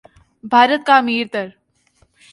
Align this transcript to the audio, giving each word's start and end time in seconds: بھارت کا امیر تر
بھارت 0.43 0.81
کا 0.87 0.93
امیر 0.97 1.25
تر 1.33 1.47